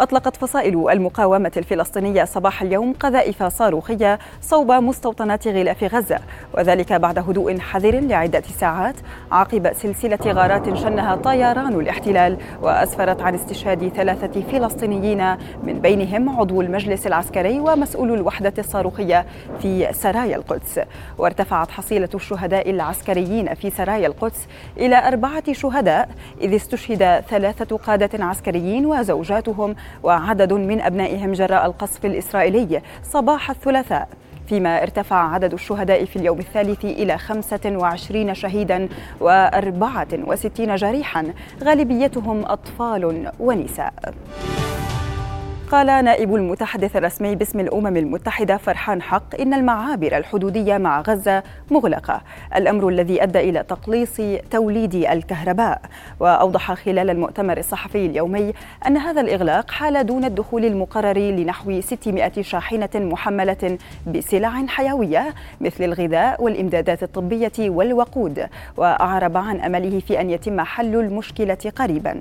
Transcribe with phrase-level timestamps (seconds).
[0.00, 6.18] أطلقت فصائل المقاومة الفلسطينية صباح اليوم قذائف صاروخية صوب مستوطنات غلاف غزة
[6.54, 8.94] وذلك بعد هدوء حذر لعدة ساعات
[9.32, 17.06] عقب سلسلة غارات شنها طيران الاحتلال وأسفرت عن استشهاد ثلاثة فلسطينيين من بينهم عضو المجلس
[17.06, 19.26] العسكري ومسؤول الوحدة الصاروخية
[19.62, 20.80] في سرايا القدس.
[21.18, 26.08] وارتفعت حصيلة الشهداء العسكريين في سرايا القدس إلى أربعة شهداء
[26.40, 34.08] إذ استشهد ثلاثة قادة عسكريين وزوجاتهم وعدد من أبنائهم جراء القصف الإسرائيلي صباح الثلاثاء
[34.46, 38.88] فيما ارتفع عدد الشهداء في اليوم الثالث إلى 25 شهيدا
[39.20, 41.32] و64 جريحا
[41.64, 43.92] غالبيتهم أطفال ونساء.
[45.70, 52.22] قال نائب المتحدث الرسمي باسم الأمم المتحدة فرحان حق إن المعابر الحدودية مع غزة مغلقة.
[52.56, 54.20] الأمر الذي أدى إلى تقليص
[54.50, 55.80] توليد الكهرباء.
[56.20, 58.52] وأوضح خلال المؤتمر الصحفي اليومي
[58.86, 66.42] أن هذا الإغلاق حال دون الدخول المقرر لنحو 600 شاحنة محملة بسلع حيوية مثل الغذاء
[66.42, 68.46] والإمدادات الطبية والوقود.
[68.76, 72.20] وأعرب عن أمله في أن يتم حل المشكلة قريبا.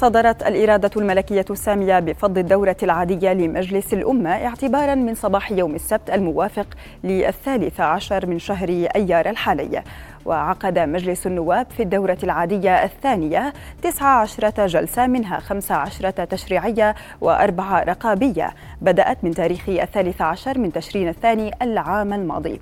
[0.00, 6.66] صدرت الإرادة الملكية السامية بفض الدورة العادية لمجلس الأمة اعتبارا من صباح يوم السبت الموافق
[7.04, 9.82] للثالث عشر من شهر أيار الحالي.
[10.24, 19.24] وعقد مجلس النواب في الدورة العادية الثانية 19 جلسة منها 15 تشريعية وأربعة رقابية بدأت
[19.24, 22.60] من تاريخ الثالث عشر من تشرين الثاني العام الماضي.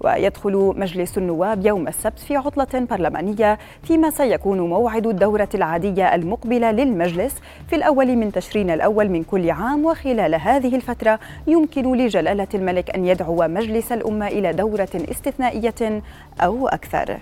[0.00, 7.34] ويدخل مجلس النواب يوم السبت في عطلة برلمانية فيما سيكون موعد الدورة العادية المقبلة للمجلس
[7.68, 13.04] في الأول من تشرين الأول من كل عام وخلال هذه الفترة يمكن لجلالة الملك أن
[13.04, 16.02] يدعو مجلس الأمة إلى دورة استثنائية
[16.40, 17.18] أو أكثر.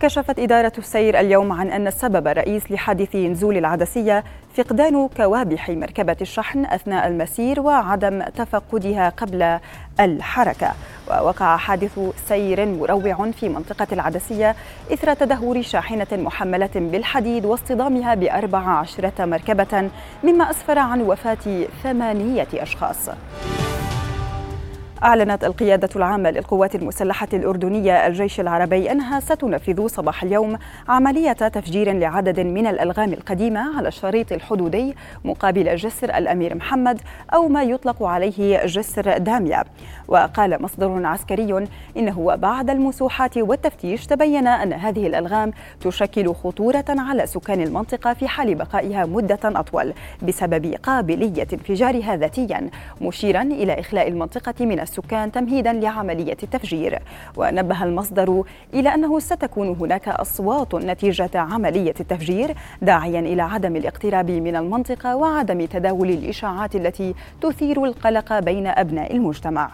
[0.00, 4.24] كشفت إدارة السير اليوم عن أن السبب الرئيس لحادث نزول العدسية
[4.56, 9.58] فقدان كوابح مركبة الشحن أثناء المسير وعدم تفقدها قبل
[10.00, 10.72] الحركة.
[11.10, 14.56] ووقع حادث سير مروع في منطقة العدسية
[14.92, 19.90] إثر تدهور شاحنة محملة بالحديد واصطدامها بأربع عشرة مركبة
[20.24, 23.10] مما أسفر عن وفاة ثمانية أشخاص.
[25.02, 32.40] أعلنت القيادة العامة للقوات المسلحة الأردنية الجيش العربي أنها ستنفذ صباح اليوم عملية تفجير لعدد
[32.40, 37.00] من الألغام القديمة على الشريط الحدودي مقابل جسر الأمير محمد
[37.34, 39.64] أو ما يطلق عليه جسر داميا.
[40.08, 47.60] وقال مصدر عسكري إنه وبعد المسوحات والتفتيش تبين أن هذه الألغام تشكل خطورة على سكان
[47.60, 54.80] المنطقة في حال بقائها مدة أطول بسبب قابلية انفجارها ذاتيا مشيرا إلى إخلاء المنطقة من
[54.90, 56.98] السكان تمهيدا لعملية التفجير.
[57.36, 58.42] ونبه المصدر
[58.74, 65.66] إلى أنه ستكون هناك أصوات نتيجة عملية التفجير داعيا إلى عدم الاقتراب من المنطقة وعدم
[65.66, 69.70] تداول الإشاعات التي تثير القلق بين أبناء المجتمع.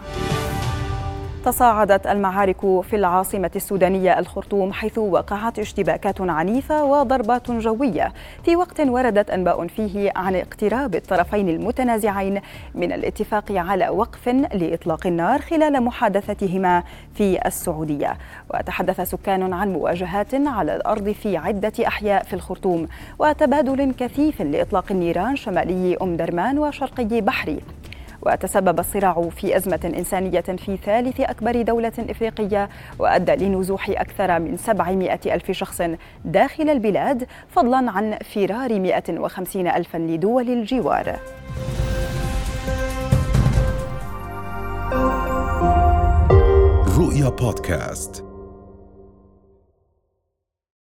[1.47, 8.13] تصاعدت المعارك في العاصمة السودانية الخرطوم حيث وقعت اشتباكات عنيفة وضربات جوية.
[8.43, 12.41] في وقت وردت أنباء فيه عن اقتراب الطرفين المتنازعين
[12.75, 18.17] من الاتفاق على وقف لإطلاق النار خلال محادثتهما في السعودية.
[18.53, 22.87] وتحدث سكان عن مواجهات على الأرض في عدة أحياء في الخرطوم
[23.19, 27.59] وتبادل كثيف لإطلاق النيران شمالي أم درمان وشرقي بحري.
[28.27, 35.19] وتسبب الصراع في أزمة إنسانية في ثالث أكبر دولة إفريقية وأدى لنزوح أكثر من 700
[35.25, 35.81] ألف شخص
[36.25, 41.19] داخل البلاد فضلا عن فرار 150 ألفا لدول الجوار.
[46.99, 48.26] رؤيا بودكاست.